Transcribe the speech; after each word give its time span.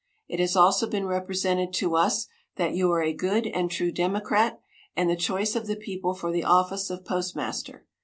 It 0.27 0.39
has 0.39 0.55
also 0.55 0.87
been 0.89 1.05
represented 1.05 1.73
to 1.73 1.95
us 1.95 2.25
that 2.55 2.73
you 2.73 2.91
are 2.91 3.03
a 3.03 3.13
good 3.13 3.45
and 3.45 3.69
true 3.69 3.91
Democrat, 3.91 4.59
and 4.95 5.07
the 5.07 5.15
choice 5.15 5.55
of 5.55 5.67
the 5.67 5.75
people 5.75 6.15
for 6.15 6.31
the 6.31 6.43
office 6.43 6.89
of 6.89 7.05
postmaster. 7.05 7.85